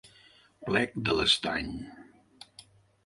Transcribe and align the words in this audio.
Plec 0.69 0.97
de 1.09 1.15
l’estany. 1.19 1.69